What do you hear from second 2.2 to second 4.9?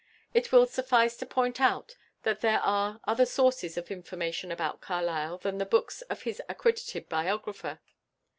that there are other sources of information about